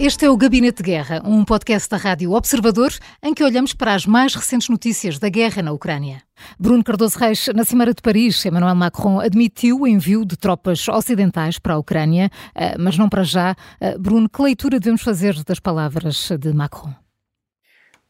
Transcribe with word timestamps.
Este 0.00 0.26
é 0.26 0.30
o 0.30 0.36
Gabinete 0.36 0.76
de 0.76 0.84
Guerra, 0.84 1.20
um 1.24 1.44
podcast 1.44 1.90
da 1.90 1.96
Rádio 1.96 2.30
Observador 2.30 2.92
em 3.20 3.34
que 3.34 3.42
olhamos 3.42 3.74
para 3.74 3.94
as 3.94 4.06
mais 4.06 4.32
recentes 4.32 4.68
notícias 4.68 5.18
da 5.18 5.28
guerra 5.28 5.60
na 5.60 5.72
Ucrânia. 5.72 6.22
Bruno 6.56 6.84
Cardoso 6.84 7.18
Reis, 7.18 7.48
na 7.52 7.64
Cimeira 7.64 7.92
de 7.92 8.00
Paris, 8.00 8.44
Emmanuel 8.44 8.76
Macron 8.76 9.18
admitiu 9.18 9.80
o 9.80 9.88
envio 9.88 10.24
de 10.24 10.36
tropas 10.36 10.86
ocidentais 10.86 11.58
para 11.58 11.74
a 11.74 11.78
Ucrânia, 11.78 12.30
eh, 12.54 12.78
mas 12.78 12.96
não 12.96 13.08
para 13.08 13.24
já. 13.24 13.56
Eh, 13.80 13.98
Bruno, 13.98 14.28
que 14.28 14.40
leitura 14.40 14.78
devemos 14.78 15.02
fazer 15.02 15.42
das 15.42 15.58
palavras 15.58 16.28
de 16.38 16.52
Macron? 16.52 16.94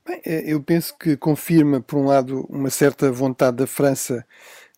Bem, 0.06 0.20
eh, 0.26 0.44
eu 0.46 0.62
penso 0.62 0.94
que 0.98 1.16
confirma, 1.16 1.80
por 1.80 1.98
um 1.98 2.04
lado, 2.04 2.46
uma 2.50 2.68
certa 2.68 3.10
vontade 3.10 3.56
da 3.56 3.66
França 3.66 4.26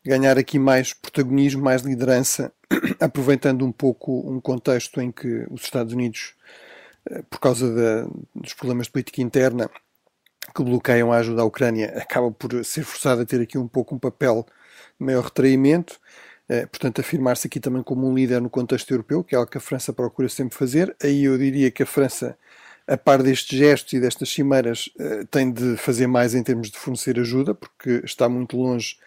ganhar 0.04 0.38
aqui 0.38 0.60
mais 0.60 0.92
protagonismo, 0.92 1.60
mais 1.60 1.82
liderança, 1.82 2.52
aproveitando 3.00 3.66
um 3.66 3.72
pouco 3.72 4.30
um 4.30 4.40
contexto 4.40 5.00
em 5.00 5.10
que 5.10 5.44
os 5.50 5.62
Estados 5.64 5.92
Unidos 5.92 6.34
por 7.28 7.40
causa 7.40 8.06
dos 8.34 8.54
problemas 8.54 8.86
de 8.86 8.92
política 8.92 9.22
interna 9.22 9.70
que 10.54 10.62
bloqueiam 10.62 11.12
a 11.12 11.18
ajuda 11.18 11.42
à 11.42 11.44
Ucrânia, 11.44 11.92
acaba 11.96 12.30
por 12.30 12.64
ser 12.64 12.82
forçado 12.82 13.22
a 13.22 13.26
ter 13.26 13.40
aqui 13.40 13.56
um 13.58 13.68
pouco 13.68 13.94
um 13.94 13.98
papel 13.98 14.46
de 14.98 15.06
maior 15.06 15.24
retraimento. 15.24 15.98
Eh, 16.48 16.66
portanto, 16.66 17.00
afirmar-se 17.00 17.46
aqui 17.46 17.60
também 17.60 17.82
como 17.82 18.08
um 18.08 18.14
líder 18.14 18.40
no 18.40 18.50
contexto 18.50 18.90
europeu, 18.90 19.22
que 19.22 19.34
é 19.34 19.38
algo 19.38 19.50
que 19.50 19.58
a 19.58 19.60
França 19.60 19.92
procura 19.92 20.28
sempre 20.28 20.56
fazer. 20.58 20.94
Aí 21.02 21.24
eu 21.24 21.38
diria 21.38 21.70
que 21.70 21.82
a 21.82 21.86
França, 21.86 22.36
a 22.88 22.96
par 22.96 23.22
destes 23.22 23.56
gestos 23.56 23.92
e 23.92 24.00
destas 24.00 24.30
cimeiras, 24.30 24.90
eh, 24.98 25.24
tem 25.30 25.52
de 25.52 25.76
fazer 25.76 26.08
mais 26.08 26.34
em 26.34 26.42
termos 26.42 26.70
de 26.70 26.78
fornecer 26.78 27.18
ajuda, 27.20 27.54
porque 27.54 28.02
está 28.04 28.28
muito 28.28 28.56
longe 28.56 28.96
eh, 28.98 29.04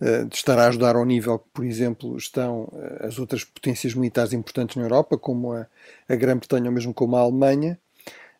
de 0.00 0.34
estar 0.34 0.58
a 0.58 0.68
ajudar 0.68 0.96
ao 0.96 1.04
nível 1.04 1.38
que, 1.38 1.48
por 1.52 1.64
exemplo, 1.64 2.16
estão 2.16 2.72
eh, 2.72 3.06
as 3.06 3.18
outras 3.18 3.44
potências 3.44 3.92
militares 3.92 4.32
importantes 4.32 4.76
na 4.76 4.84
Europa, 4.84 5.18
como 5.18 5.52
a, 5.52 5.66
a 6.08 6.16
Grã-Bretanha 6.16 6.70
ou 6.70 6.72
mesmo 6.72 6.94
como 6.94 7.16
a 7.16 7.20
Alemanha. 7.20 7.78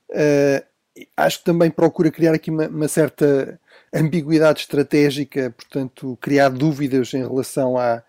Uh, 0.08 0.64
acho 1.16 1.38
que 1.38 1.44
também 1.44 1.70
procura 1.70 2.10
criar 2.10 2.34
aqui 2.34 2.50
uma, 2.50 2.66
uma, 2.66 2.88
certa 2.88 3.60
ambiguidade 3.92 4.60
estratégica, 4.60 5.54
portanto, 5.56 6.18
criar 6.20 6.48
dúvidas 6.48 7.12
em 7.14 7.20
relação 7.26 7.76
a, 7.78 8.02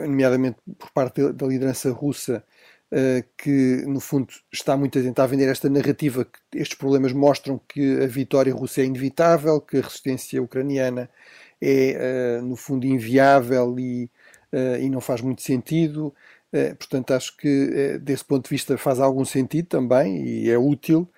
nomeadamente 0.00 0.56
por 0.78 0.90
parte 0.90 1.32
da 1.32 1.46
liderança 1.46 1.90
russa, 1.90 2.42
que 3.36 3.84
no 3.86 4.00
fundo 4.00 4.28
está 4.52 4.76
muito 4.76 4.98
a 4.98 5.02
tentar 5.02 5.26
vender 5.26 5.48
esta 5.48 5.68
narrativa 5.68 6.24
que 6.24 6.58
estes 6.58 6.76
problemas 6.76 7.12
mostram 7.12 7.60
que 7.68 8.02
a 8.02 8.06
vitória 8.06 8.52
russa 8.52 8.80
é 8.80 8.84
inevitável, 8.84 9.60
que 9.60 9.78
a 9.78 9.82
resistência 9.82 10.42
ucraniana 10.42 11.08
é, 11.60 12.38
uh, 12.40 12.44
no 12.44 12.56
fundo, 12.56 12.86
inviável 12.86 13.78
e, 13.78 14.10
uh, 14.52 14.76
e 14.80 14.88
não 14.88 15.00
faz 15.00 15.20
muito 15.20 15.42
sentido. 15.42 16.14
Uh, 16.52 16.74
portanto, 16.76 17.12
acho 17.12 17.36
que 17.36 17.98
desse 18.00 18.24
ponto 18.24 18.44
de 18.44 18.50
vista 18.50 18.78
faz 18.78 19.00
algum 19.00 19.24
sentido 19.24 19.66
também 19.66 20.24
e 20.24 20.50
é 20.50 20.58
útil. 20.58 21.08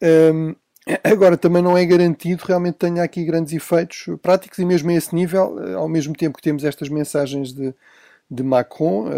Agora, 1.02 1.36
também 1.36 1.62
não 1.62 1.76
é 1.76 1.84
garantido 1.84 2.44
realmente 2.46 2.76
tenha 2.76 3.02
aqui 3.02 3.24
grandes 3.24 3.52
efeitos 3.52 4.06
práticos 4.22 4.58
e 4.58 4.64
mesmo 4.64 4.90
a 4.90 4.94
esse 4.94 5.12
nível, 5.14 5.76
ao 5.76 5.88
mesmo 5.88 6.14
tempo 6.14 6.36
que 6.36 6.42
temos 6.42 6.64
estas 6.64 6.88
mensagens 6.88 7.52
de, 7.52 7.74
de 8.30 8.42
Macron, 8.44 9.10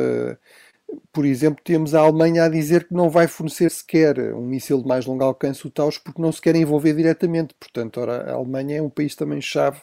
por 1.13 1.27
exemplo, 1.27 1.63
temos 1.63 1.95
a 1.95 2.01
Alemanha 2.01 2.45
a 2.45 2.49
dizer 2.49 2.85
que 2.89 2.95
não 2.95 3.11
vai 3.11 3.27
fornecer 3.27 3.71
sequer 3.71 4.19
um 4.35 4.47
míssil 4.47 4.81
de 4.81 4.89
mais 4.89 5.05
longo 5.05 5.23
alcance, 5.23 5.67
o 5.67 5.71
Taus, 5.71 5.99
porque 5.99 6.23
não 6.23 6.33
se 6.33 6.41
quer 6.41 6.57
envolver 6.57 6.95
diretamente. 6.95 7.55
Portanto, 7.61 8.01
ora, 8.01 8.31
a 8.31 8.35
Alemanha 8.35 8.79
é 8.79 8.83
um 8.83 8.89
país 8.89 9.15
também 9.15 9.41
chave 9.41 9.81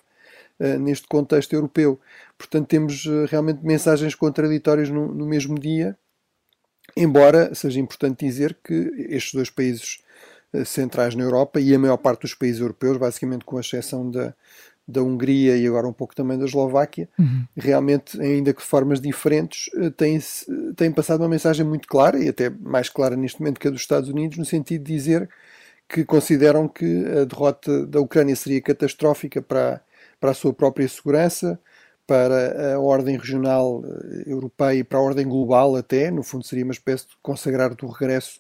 uh, 0.60 0.80
neste 0.80 1.08
contexto 1.08 1.54
europeu. 1.54 2.00
Portanto, 2.38 2.68
temos 2.68 3.06
uh, 3.06 3.26
realmente 3.26 3.64
mensagens 3.64 4.16
contraditórias 4.16 4.90
no, 4.90 5.14
no, 5.14 5.26
mesmo 5.26 5.58
dia, 5.60 5.98
embora 6.96 7.54
seja 7.54 7.80
importante 7.80 8.26
dizer 8.26 8.58
que 8.64 8.74
estes 9.10 9.34
dois 9.34 9.50
países 9.50 10.00
uh, 10.54 10.66
centrais 10.66 11.16
na 11.16 11.24
Europa 11.24 11.60
e 11.60 11.74
a 11.74 11.80
maior 11.80 11.98
parte 11.98 12.22
dos 12.22 12.34
países 12.34 12.62
europeus, 12.62 12.98
basicamente 12.98 13.46
com 13.46 13.60
exceção 13.60 14.10
da, 14.10 14.34
da 14.88 15.02
Hungria 15.02 15.58
e 15.58 15.66
agora 15.68 15.88
um 15.88 15.94
pouco 15.94 16.16
também 16.16 16.38
da 16.38 16.46
Eslováquia, 16.46 17.10
uhum. 17.18 17.46
realmente, 17.56 18.20
ainda 18.22 18.54
que 18.54 18.62
de 18.62 18.68
formas 18.68 19.02
diferentes, 19.02 19.70
têm, 19.98 20.20
têm 20.76 20.92
passado 20.92 21.22
uma 21.22 21.30
mensagem 21.30 21.66
muito 21.66 21.88
clara 21.88 22.24
e 22.24 22.30
até 22.30 22.50
mais 22.50 22.90
clara 22.90 23.16
neste 23.16 23.40
momento 23.40 23.60
que 23.60 23.68
a 23.68 23.72
dos 23.72 23.82
Estados 23.82 24.10
Unidos, 24.10 24.38
no 24.38 24.46
sentido 24.46 24.84
de 24.84 24.94
dizer 24.94 25.30
que 25.88 26.04
consideram 26.04 26.68
que 26.68 27.06
a 27.06 27.26
derrota 27.26 27.86
da 27.86 28.00
Ucrânia 28.00 28.36
seria 28.36 28.62
catastrófica 28.62 29.42
para, 29.42 29.82
para 30.26 30.32
a 30.32 30.34
sua 30.34 30.52
própria 30.52 30.90
segurança, 30.90 31.60
para 32.08 32.74
a 32.74 32.80
ordem 32.80 33.16
regional 33.16 33.84
eh, 33.86 34.24
europeia 34.26 34.80
e 34.80 34.84
para 34.84 34.98
a 34.98 35.02
ordem 35.02 35.28
global 35.28 35.76
até, 35.76 36.10
no 36.10 36.24
fundo 36.24 36.44
seria 36.44 36.64
uma 36.64 36.74
espécie 36.74 37.06
de 37.06 37.16
consagrar 37.22 37.76
do 37.76 37.86
regresso 37.86 38.40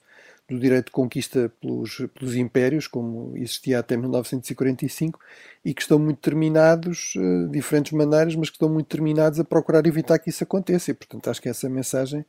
do 0.49 0.59
direito 0.59 0.87
de 0.87 0.91
conquista 0.91 1.51
pelos, 1.61 1.97
pelos 2.15 2.35
impérios, 2.35 2.87
como 2.87 3.37
existia 3.37 3.77
até 3.77 3.95
1945, 3.95 5.19
e 5.63 5.75
que 5.75 5.81
estão 5.81 5.99
muito 5.99 6.17
determinados, 6.17 7.13
de 7.13 7.19
eh, 7.19 7.47
diferentes 7.51 7.91
maneiras, 7.91 8.35
mas 8.35 8.49
que 8.49 8.55
estão 8.55 8.69
muito 8.69 8.87
determinados 8.87 9.39
a 9.39 9.43
procurar 9.43 9.85
evitar 9.85 10.17
que 10.17 10.31
isso 10.31 10.43
aconteça. 10.43 10.89
E, 10.89 10.93
portanto, 10.95 11.29
acho 11.29 11.41
que 11.41 11.49
essa 11.49 11.69
mensagem 11.69 12.25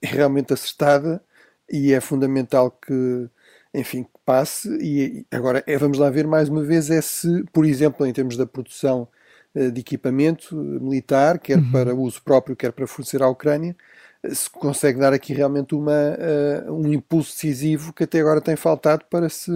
é 0.00 0.06
realmente 0.06 0.54
acertada 0.54 1.22
e 1.70 1.92
é 1.92 2.00
fundamental 2.00 2.70
que, 2.70 3.28
enfim, 3.76 4.04
que 4.04 4.10
passe. 4.24 4.68
E 4.80 5.26
agora 5.30 5.62
é, 5.66 5.76
vamos 5.76 5.98
lá 5.98 6.10
ver 6.10 6.26
mais 6.26 6.48
uma 6.48 6.62
vez 6.62 6.90
é 6.90 7.00
se, 7.00 7.44
por 7.52 7.64
exemplo, 7.64 8.06
em 8.06 8.12
termos 8.12 8.36
da 8.36 8.46
produção 8.46 9.08
eh, 9.54 9.70
de 9.70 9.80
equipamento 9.80 10.54
militar, 10.54 11.38
quer 11.38 11.58
uhum. 11.58 11.70
para 11.72 11.94
uso 11.94 12.22
próprio, 12.22 12.56
quer 12.56 12.72
para 12.72 12.86
fornecer 12.86 13.22
à 13.22 13.28
Ucrânia, 13.28 13.76
eh, 14.22 14.34
se 14.34 14.50
consegue 14.50 14.98
dar 14.98 15.12
aqui 15.12 15.32
realmente 15.34 15.74
uma, 15.74 15.92
uh, 16.68 16.72
um 16.72 16.92
impulso 16.92 17.32
decisivo 17.32 17.92
que 17.92 18.04
até 18.04 18.20
agora 18.20 18.40
tem 18.40 18.56
faltado 18.56 19.04
para 19.10 19.28
se 19.28 19.50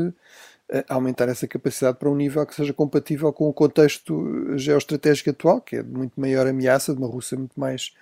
aumentar 0.88 1.28
essa 1.28 1.46
capacidade 1.46 1.98
para 1.98 2.08
um 2.08 2.14
nível 2.14 2.46
que 2.46 2.54
seja 2.54 2.72
compatível 2.72 3.32
com 3.32 3.48
o 3.48 3.52
contexto 3.52 4.56
geoestratégico 4.56 5.30
atual, 5.30 5.60
que 5.60 5.76
é 5.76 5.82
de 5.82 5.90
muito 5.90 6.20
maior 6.20 6.46
ameaça, 6.46 6.94
de 6.94 6.98
uma 6.98 7.08
Rússia 7.08 7.36
muito 7.36 7.58
mais, 7.58 7.92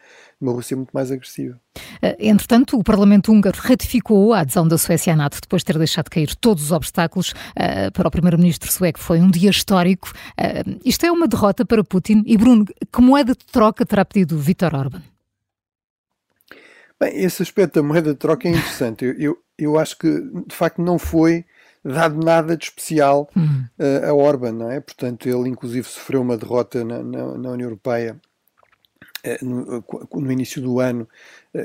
uma 0.40 0.52
Rússia 0.52 0.76
muito 0.76 0.90
mais 0.92 1.10
agressiva. 1.10 1.58
Eh, 2.02 2.16
entretanto, 2.28 2.78
o 2.78 2.84
Parlamento 2.84 3.32
húngaro 3.32 3.58
ratificou 3.58 4.34
a 4.34 4.40
adesão 4.40 4.68
da 4.68 4.76
Suécia 4.76 5.14
à 5.14 5.16
NATO 5.16 5.40
depois 5.40 5.62
de 5.62 5.66
ter 5.66 5.78
deixado 5.78 6.10
cair 6.10 6.34
todos 6.36 6.64
os 6.64 6.72
obstáculos 6.72 7.30
uh, 7.30 7.90
para 7.92 8.08
o 8.08 8.10
primeiro-ministro 8.10 8.70
sueco. 8.70 8.98
Foi 8.98 9.20
um 9.20 9.30
dia 9.30 9.50
histórico. 9.50 10.12
Uh, 10.38 10.78
isto 10.84 11.06
é 11.06 11.10
uma 11.10 11.26
derrota 11.26 11.64
para 11.64 11.82
Putin. 11.82 12.22
E 12.26 12.36
Bruno, 12.36 12.66
que 12.66 13.00
moeda 13.00 13.32
de 13.32 13.46
troca 13.46 13.86
terá 13.86 14.04
pedido 14.04 14.38
Viktor 14.38 14.74
Orban? 14.74 15.02
Bem, 17.00 17.16
esse 17.22 17.42
aspecto 17.42 17.80
da 17.80 17.86
moeda 17.86 18.12
de 18.12 18.18
troca 18.18 18.48
é 18.48 18.50
interessante. 18.50 19.04
eu, 19.04 19.14
eu, 19.18 19.38
eu 19.58 19.78
acho 19.78 19.96
que, 19.96 20.08
de 20.46 20.54
facto, 20.54 20.82
não 20.82 20.98
foi 20.98 21.44
dado 21.92 22.24
nada 22.24 22.56
de 22.56 22.64
especial 22.64 23.28
uhum. 23.36 23.64
uh, 23.78 24.06
a 24.08 24.14
Orban, 24.14 24.52
não 24.52 24.70
é? 24.70 24.80
Portanto, 24.80 25.28
ele 25.28 25.48
inclusive 25.48 25.86
sofreu 25.86 26.22
uma 26.22 26.36
derrota 26.36 26.84
na, 26.84 27.02
na, 27.02 27.38
na 27.38 27.50
União 27.50 27.66
Europeia 27.66 28.20
uh, 29.24 29.44
no, 29.44 29.84
no, 30.20 30.32
início 30.32 30.60
do 30.62 30.80
ano, 30.80 31.08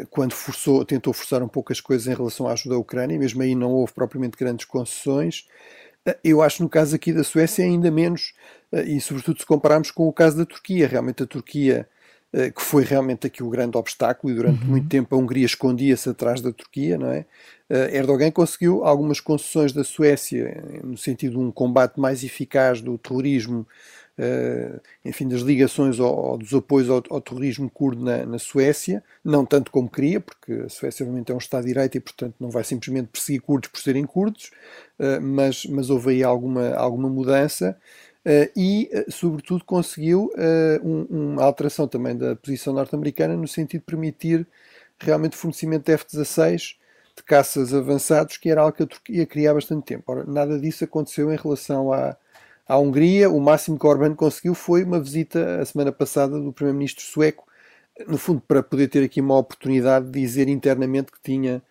quando 0.10 0.34
forçou, 0.34 0.84
tentou 0.86 1.14
forçar 1.14 1.44
um 1.44 1.48
pouco 1.48 1.72
as 1.72 1.80
coisas 1.80 2.08
em 2.08 2.16
relação 2.16 2.48
à 2.48 2.54
ajuda 2.54 2.76
à 2.76 2.78
Ucrânia, 2.78 3.20
mesmo 3.20 3.42
aí 3.42 3.54
não 3.54 3.72
houve 3.72 3.94
propriamente 3.94 4.38
grandes 4.38 4.66
concessões. 4.66 5.46
Eu 6.24 6.42
acho 6.42 6.64
no 6.64 6.70
caso 6.70 6.96
aqui 6.96 7.14
da 7.14 7.24
Suécia 7.24 7.64
ainda 7.64 7.92
menos, 7.92 8.34
e 8.86 9.00
sobretudo 9.00 9.40
se 9.40 9.46
compararmos 9.46 9.92
com 9.92 10.08
o 10.08 10.14
caso 10.14 10.38
da 10.38 10.46
Turquia. 10.46 10.88
Realmente 10.88 11.24
a 11.24 11.28
Turquia 11.28 11.88
eh, 11.88 11.93
que 12.56 12.62
foi 12.62 12.84
realmente 12.84 13.28
aqui 13.28 13.44
o 13.44 13.50
grande 13.50 13.78
obstáculo 13.78 14.34
e 14.34 14.36
durante 14.36 14.64
uhum. 14.64 14.72
muito 14.72 14.88
tempo 14.88 15.14
a 15.14 15.18
Hungria 15.18 15.46
escondia-se 15.46 16.10
atrás 16.10 16.42
da 16.42 16.52
Turquia, 16.52 16.98
não 16.98 17.12
é? 17.12 17.26
Uh, 17.70 17.96
Erdogan 17.96 18.32
conseguiu 18.32 18.84
algumas 18.84 19.20
concessões 19.20 19.72
da 19.72 19.84
Suécia 19.84 20.64
no 20.84 20.98
sentido 20.98 21.34
de 21.34 21.38
um 21.38 21.52
combate 21.52 22.00
mais 22.00 22.24
eficaz 22.24 22.82
do 22.82 22.98
terrorismo, 22.98 23.68
enfim, 25.04 25.28
das 25.28 25.42
ligações 25.42 26.00
ou, 26.00 26.38
dos 26.38 26.54
apoios 26.54 26.88
ao, 26.88 27.04
ao 27.10 27.20
terrorismo 27.20 27.68
curdo 27.68 28.04
na, 28.04 28.26
na, 28.28 28.38
Suécia, 28.38 29.04
não 29.26 29.44
tanto 29.44 29.72
como 29.72 29.90
queria, 29.90 30.20
porque 30.20 30.54
a 30.54 30.70
Suécia 30.70 31.04
obviamente 31.04 31.32
é 31.32 31.36
um 31.36 31.40
Estado 31.40 31.64
de 31.64 31.70
Direito 31.70 31.98
e 31.98 32.00
portanto 32.00 32.36
não 32.40 32.52
vai 32.52 32.64
simplesmente 32.64 33.08
perseguir 33.08 33.42
curdos 33.42 33.70
por 33.70 33.80
serem 33.80 34.06
curdos, 34.06 34.52
mas, 35.20 35.66
mas 35.66 35.90
houve 35.90 36.12
aí 36.12 36.24
alguma, 36.24 36.76
alguma 36.76 37.10
mudança. 37.10 37.76
Uh, 38.26 38.48
e, 38.56 38.90
uh, 38.94 39.12
sobretudo, 39.12 39.66
conseguiu 39.66 40.32
uh, 40.36 40.88
um, 40.88 41.34
uma 41.34 41.44
alteração 41.44 41.88
também 41.88 42.16
da 42.16 42.38
posição 42.38 42.74
norte-americana 42.74 43.36
no 43.36 43.48
sentido 43.48 43.82
de 43.82 43.86
permitir 43.86 44.48
realmente 44.98 45.36
fornecimento 45.36 45.86
de 45.86 45.92
F-16 45.92 46.76
de 47.16 47.24
caças 47.24 47.74
avançados, 47.74 48.38
que 48.38 48.50
era 48.50 48.62
algo 48.62 48.76
que 48.76 48.84
a 48.84 48.88
Turquia 48.88 49.26
queria 49.26 49.52
há 49.52 49.54
bastante 49.54 49.86
tempo. 49.86 50.04
Ora, 50.08 50.24
nada 50.24 50.58
disso 50.58 50.86
aconteceu 50.86 51.32
em 51.34 51.36
relação 51.36 51.92
à, 51.92 52.16
à 52.66 52.78
Hungria. 52.78 53.30
O 53.30 53.42
máximo 53.42 53.78
que 53.78 53.86
Orbán 53.86 54.16
conseguiu 54.16 54.56
foi 54.56 54.84
uma 54.84 55.00
visita 55.02 55.60
a 55.62 55.66
semana 55.66 55.92
passada 55.92 56.40
do 56.40 56.54
primeiro-ministro 56.54 57.04
sueco, 57.04 57.46
no 58.08 58.18
fundo 58.18 58.42
para 58.48 58.64
poder 58.64 58.88
ter 58.88 59.04
aqui 59.04 59.22
uma 59.22 59.38
oportunidade 59.38 60.06
de 60.06 60.20
dizer 60.20 60.48
internamente 60.48 61.12
que 61.12 61.22
tinha 61.22 61.62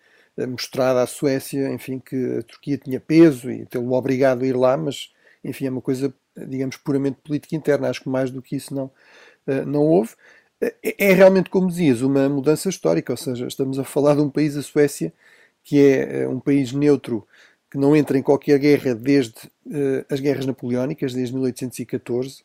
mostrado 0.47 0.99
à 0.99 1.07
Suécia, 1.07 1.69
enfim, 1.71 1.99
que 1.99 2.37
a 2.37 2.43
Turquia 2.43 2.77
tinha 2.77 2.99
peso 2.99 3.51
e 3.51 3.65
tê-lo 3.65 3.93
obrigado 3.93 4.43
a 4.43 4.47
ir 4.47 4.55
lá, 4.55 4.77
mas 4.77 5.11
enfim, 5.43 5.65
é 5.65 5.69
uma 5.69 5.81
coisa 5.81 6.13
digamos, 6.35 6.77
puramente 6.77 7.17
política 7.23 7.55
interna. 7.55 7.89
Acho 7.89 8.03
que 8.03 8.09
mais 8.09 8.31
do 8.31 8.41
que 8.41 8.55
isso 8.55 8.73
não, 8.73 8.91
eh, 9.47 9.65
não 9.65 9.81
houve. 9.81 10.11
É, 10.61 10.73
é 11.09 11.13
realmente, 11.13 11.49
como 11.49 11.67
dizias, 11.67 12.01
uma 12.01 12.29
mudança 12.29 12.69
histórica, 12.69 13.13
ou 13.13 13.17
seja, 13.17 13.47
estamos 13.47 13.79
a 13.79 13.83
falar 13.83 14.15
de 14.15 14.21
um 14.21 14.29
país, 14.29 14.55
a 14.57 14.61
Suécia, 14.61 15.13
que 15.63 15.79
é 15.79 16.23
eh, 16.23 16.27
um 16.27 16.39
país 16.39 16.71
neutro 16.73 17.27
que 17.71 17.77
não 17.77 17.95
entra 17.95 18.17
em 18.17 18.21
qualquer 18.21 18.59
guerra 18.59 18.93
desde 18.93 19.51
as 20.07 20.19
guerras 20.19 20.45
napoleónicas, 20.45 21.11
desde 21.13 21.33
1814, 21.33 22.43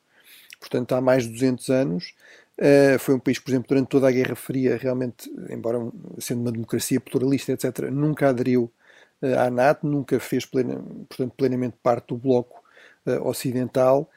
portanto 0.59 0.95
há 0.95 1.01
mais 1.03 1.25
de 1.25 1.33
200 1.33 1.69
anos. 1.69 2.15
Uh, 2.59 2.99
foi 2.99 3.15
um 3.15 3.21
país, 3.21 3.39
por 3.39 3.53
exemplo, 3.53 3.69
durante 3.69 3.87
toda 3.89 4.09
a 4.09 4.11
Guerra 4.11 4.35
Fria, 4.35 4.77
realmente, 4.77 5.31
embora 5.49 5.79
sendo 6.19 6.41
uma 6.41 6.51
democracia 6.51 7.01
pluralista, 7.01 7.53
etc., 7.53 7.89
nunca 7.89 8.29
aderiu 8.29 8.73
uh, 9.23 9.39
à 9.39 9.49
NATO, 9.49 9.87
nunca 9.87 10.19
fez 10.19 10.45
plena, 10.45 10.83
portanto, 11.09 11.35
plenamente 11.37 11.77
parte 11.81 12.09
do 12.09 12.17
bloco 12.17 12.61
ocidental 13.23 14.09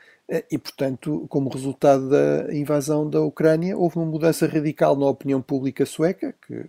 e, 0.49 0.57
portanto, 0.57 1.25
como 1.27 1.49
resultado 1.49 2.09
da 2.09 2.53
invasão 2.53 3.09
da 3.09 3.21
Ucrânia, 3.21 3.77
houve 3.77 3.97
uma 3.97 4.05
mudança 4.05 4.47
radical 4.47 4.95
na 4.95 5.05
opinião 5.05 5.41
pública 5.41 5.85
sueca, 5.85 6.33
que 6.47 6.65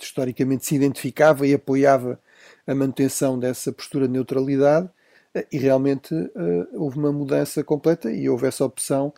historicamente 0.00 0.64
se 0.64 0.76
identificava 0.76 1.44
e 1.46 1.52
apoiava 1.52 2.20
a 2.64 2.74
manutenção 2.74 3.36
dessa 3.38 3.72
postura 3.72 4.06
de 4.06 4.12
neutralidade 4.12 4.88
eh, 5.34 5.44
e 5.50 5.58
realmente 5.58 6.14
houve 6.74 6.98
uma 6.98 7.10
mudança 7.10 7.64
completa 7.64 8.08
e 8.12 8.28
houve 8.28 8.46
essa 8.46 8.64
opção 8.64 9.12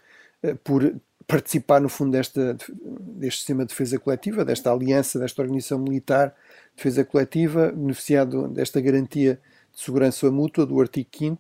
por 0.64 0.94
participar 1.28 1.78
no 1.78 1.90
fundo 1.90 2.12
desta, 2.12 2.56
deste 2.80 3.40
sistema 3.40 3.62
de 3.62 3.69
defesa 3.69 3.98
coletiva, 3.98 4.46
desta 4.46 4.72
aliança, 4.72 5.19
desta 5.19 5.42
organização 5.42 5.78
militar 5.78 6.28
de 6.28 6.76
defesa 6.76 7.04
coletiva, 7.04 7.70
beneficiado 7.70 8.48
desta 8.48 8.80
garantia 8.80 9.38
de 9.70 9.80
segurança 9.80 10.30
mútua 10.30 10.64
do 10.64 10.80
artigo 10.80 11.10
5 11.12 11.38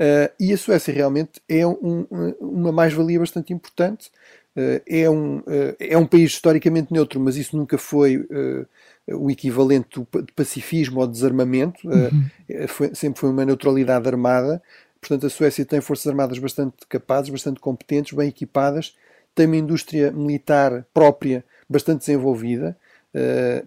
Uh, 0.00 0.26
e 0.40 0.52
a 0.52 0.58
Suécia 0.58 0.92
realmente 0.92 1.40
é 1.48 1.64
um, 1.66 2.06
uma 2.40 2.72
mais-valia 2.72 3.18
bastante 3.18 3.52
importante. 3.52 4.10
Uh, 4.56 4.82
é, 4.86 5.08
um, 5.08 5.38
uh, 5.38 5.76
é 5.78 5.96
um 5.96 6.06
país 6.06 6.32
historicamente 6.32 6.92
neutro, 6.92 7.20
mas 7.20 7.36
isso 7.36 7.56
nunca 7.56 7.78
foi 7.78 8.26
o 9.06 9.30
equivalente 9.30 10.00
de 10.00 10.32
pacifismo 10.32 11.00
ou 11.00 11.06
desarmamento, 11.06 11.86
uhum. 11.86 12.24
Foi, 12.68 12.94
sempre 12.94 13.20
foi 13.20 13.30
uma 13.30 13.44
neutralidade 13.44 14.08
armada. 14.08 14.62
Portanto, 15.00 15.26
a 15.26 15.30
Suécia 15.30 15.64
tem 15.64 15.80
forças 15.80 16.06
armadas 16.06 16.38
bastante 16.38 16.74
capazes, 16.88 17.28
bastante 17.28 17.60
competentes, 17.60 18.16
bem 18.16 18.28
equipadas, 18.28 18.96
tem 19.34 19.46
uma 19.46 19.56
indústria 19.56 20.10
militar 20.10 20.86
própria 20.94 21.44
bastante 21.68 22.00
desenvolvida. 22.00 22.76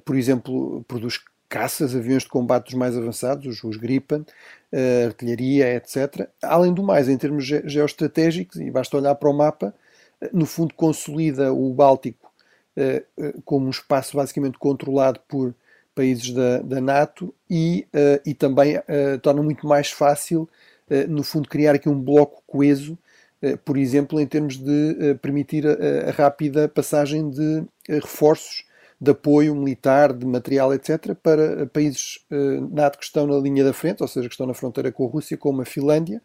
Por 0.03 0.15
exemplo, 0.15 0.83
produz 0.87 1.19
caças, 1.49 1.95
aviões 1.95 2.23
de 2.23 2.29
combate 2.29 2.65
dos 2.65 2.73
mais 2.73 2.97
avançados, 2.97 3.45
os, 3.45 3.63
os 3.63 3.77
Gripen, 3.77 4.19
uh, 4.21 5.05
artilharia, 5.07 5.75
etc. 5.75 6.29
Além 6.41 6.73
do 6.73 6.83
mais, 6.83 7.09
em 7.09 7.17
termos 7.17 7.45
ge 7.45 7.61
geoestratégicos, 7.65 8.57
e 8.57 8.69
basta 8.71 8.97
olhar 8.97 9.15
para 9.15 9.29
o 9.29 9.33
mapa, 9.33 9.73
no 10.33 10.45
fundo 10.45 10.73
consolida 10.73 11.53
o 11.53 11.73
Báltico 11.73 12.31
eh, 12.75 13.03
eh, 13.17 13.33
como 13.45 13.67
um 13.67 13.69
espaço 13.69 14.17
basicamente 14.17 14.57
controlado 14.57 15.19
por 15.27 15.53
países 15.97 16.31
da, 16.31 16.59
da 16.59 16.79
NATO 16.79 17.33
e, 17.49 17.87
uh, 17.87 18.21
e 18.23 18.35
também 18.35 18.77
uh, 18.77 19.17
torna 19.19 19.41
muito 19.41 19.65
mais 19.65 19.89
fácil, 19.89 20.47
uh, 20.91 21.07
no 21.09 21.23
fundo, 21.23 21.49
criar 21.49 21.73
aqui 21.73 21.89
um 21.89 21.99
bloco 21.99 22.43
coeso, 22.45 22.95
por 23.63 23.77
exemplo, 23.77 24.19
em 24.19 24.25
termos 24.25 24.57
de 24.57 25.13
permitir 25.21 25.63
a, 25.67 26.09
rápida 26.09 26.67
passagem 26.67 27.29
de 27.29 27.63
reforços 27.87 28.65
de 28.99 29.11
apoio 29.11 29.55
militar, 29.55 30.11
de 30.13 30.25
material, 30.25 30.73
etc., 30.73 31.13
para 31.21 31.67
países 31.67 32.19
NATO 32.71 32.97
que 32.97 33.05
estão 33.05 33.27
na 33.27 33.37
linha 33.37 33.63
da 33.63 33.73
frente, 33.73 34.01
ou 34.01 34.07
seja, 34.07 34.27
que 34.27 34.33
estão 34.33 34.47
na 34.47 34.53
fronteira 34.53 34.91
com 34.91 35.05
a 35.05 35.09
Rússia, 35.09 35.37
como 35.37 35.61
a 35.61 35.65
Finlândia, 35.65 36.21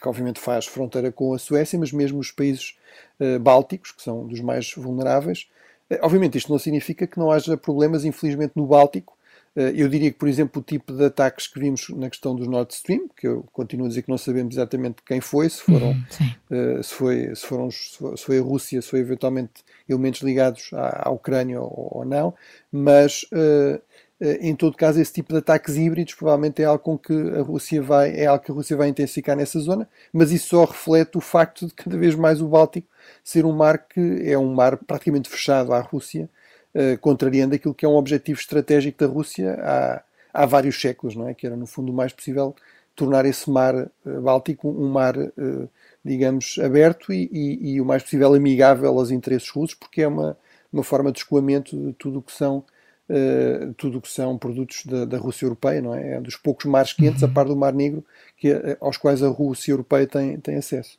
que 0.00 0.08
obviamente 0.08 0.40
faz 0.40 0.66
fronteira 0.66 1.12
com 1.12 1.34
a 1.34 1.38
Suécia, 1.38 1.78
mas 1.78 1.92
mesmo 1.92 2.18
os 2.18 2.30
países 2.30 2.76
bálticos, 3.40 3.92
que 3.92 4.02
são 4.02 4.26
dos 4.26 4.40
mais 4.40 4.72
vulneráveis, 4.74 5.46
eh, 5.90 5.98
obviamente, 6.02 6.38
isto 6.38 6.50
não 6.50 6.58
significa 6.58 7.06
que 7.06 7.18
não 7.18 7.30
haja 7.30 7.56
problemas, 7.56 8.04
infelizmente, 8.04 8.52
no 8.56 8.66
Báltico. 8.66 9.15
Eh, 9.56 9.72
eu 9.74 9.88
diria 9.88 10.12
que, 10.12 10.18
por 10.18 10.28
exemplo, 10.28 10.60
o 10.60 10.64
tipo 10.64 10.92
de 10.92 11.04
ataques 11.06 11.46
que 11.46 11.58
vimos 11.58 11.88
na 11.88 12.10
questão 12.10 12.36
dos 12.36 12.46
Nord 12.46 12.72
Stream, 12.74 13.08
que 13.16 13.26
eu 13.26 13.44
continuo 13.52 13.86
a 13.86 13.88
dizer 13.88 14.02
que 14.02 14.10
não 14.10 14.18
sabemos 14.18 14.54
exatamente 14.54 14.96
quem 15.04 15.20
foi, 15.20 15.48
se 15.48 15.62
foram, 15.62 15.88
uhum, 16.50 16.82
se, 16.82 16.94
foi, 16.94 17.34
se, 17.34 17.46
foram, 17.46 17.70
se 17.70 18.24
foi 18.24 18.38
a 18.38 18.42
Rússia, 18.42 18.82
se 18.82 18.88
foi 18.88 19.00
eventualmente 19.00 19.64
elementos 19.88 20.20
ligados 20.20 20.70
à, 20.74 21.08
à 21.08 21.10
Ucrânia 21.10 21.60
ou, 21.60 21.98
ou, 21.98 22.04
não, 22.04 22.34
mas 22.70 23.24
em 24.40 24.54
todo 24.56 24.76
caso, 24.76 24.98
esse 25.00 25.12
tipo 25.12 25.32
de 25.32 25.38
ataques 25.40 25.76
híbridos 25.76 26.14
provavelmente 26.14 26.62
é 26.62 26.64
algo 26.64 26.82
com 26.82 26.98
que 26.98 27.12
a 27.12 27.42
Rússia 27.42 27.82
vai, 27.82 28.14
é 28.16 28.26
algo 28.26 28.42
que 28.42 28.50
a 28.50 28.54
Rússia 28.54 28.76
vai 28.76 28.88
intensificar 28.88 29.36
nessa 29.36 29.58
zona, 29.60 29.88
mas 30.12 30.32
isso 30.32 30.48
só 30.48 30.64
reflete 30.64 31.18
o 31.18 31.20
facto 31.20 31.66
de 31.66 31.74
cada 31.74 31.96
vez 31.98 32.14
mais 32.14 32.40
o 32.40 32.48
Báltico 32.48 32.88
ser 33.22 33.44
um 33.44 33.52
mar 33.52 33.86
que 33.86 34.22
é 34.24 34.38
um 34.38 34.54
mar 34.54 34.78
praticamente 34.78 35.28
fechado 35.28 35.72
à 35.72 35.80
Rússia, 35.80 36.30
uh, 36.76 36.98
contrariando 36.98 37.54
aquilo 37.54 37.74
que 37.74 37.84
é 37.84 37.88
um 37.88 37.96
objetivo 37.96 38.38
estratégico 38.38 38.98
da 38.98 39.06
Rússia 39.06 39.58
há, 39.60 40.02
há 40.32 40.46
vários 40.46 40.80
séculos, 40.80 41.16
não 41.16 41.28
é? 41.28 41.34
Que 41.34 41.46
era 41.46 41.56
no 41.56 41.66
fundo 41.66 41.90
o 41.90 41.94
mais 41.94 42.12
possível 42.12 42.54
tornar 42.94 43.24
esse 43.26 43.50
mar 43.50 43.74
uh, 43.74 44.20
Báltico 44.20 44.68
um 44.68 44.88
mar, 44.88 45.16
uh, 45.16 45.68
digamos, 46.04 46.58
aberto 46.62 47.12
e, 47.12 47.28
e, 47.32 47.74
e, 47.74 47.80
o 47.80 47.84
mais 47.84 48.02
possível 48.02 48.34
amigável 48.34 48.98
aos 48.98 49.10
interesses 49.10 49.48
russos, 49.50 49.74
porque 49.74 50.02
é 50.02 50.08
uma, 50.08 50.36
uma 50.72 50.84
forma 50.84 51.10
de 51.10 51.18
escoamento 51.18 51.76
de 51.76 51.92
tudo 51.94 52.18
o 52.18 52.22
que 52.22 52.32
são 52.32 52.64
Uh, 53.08 53.72
tudo 53.74 53.98
o 53.98 54.00
que 54.00 54.10
são 54.10 54.36
produtos 54.36 54.84
da, 54.84 55.04
da, 55.04 55.16
Rússia 55.16 55.44
Europeia, 55.46 55.80
não 55.80 55.94
é? 55.94 56.14
É 56.14 56.18
um 56.18 56.22
dos 56.22 56.34
poucos 56.34 56.64
mares 56.64 56.92
quentes, 56.92 57.22
uhum. 57.22 57.28
a 57.28 57.32
par 57.32 57.46
do 57.46 57.54
Mar 57.54 57.72
Negro, 57.72 58.04
que, 58.36 58.48
aos 58.80 58.96
quais 58.96 59.22
a 59.22 59.28
Rússia 59.28 59.70
Europeia 59.70 60.08
tem, 60.08 60.40
tem 60.40 60.56
acesso. 60.56 60.98